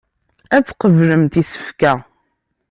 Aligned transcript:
Ad 0.55 0.63
tqeblemt 0.67 1.33
isefka. 1.41 1.93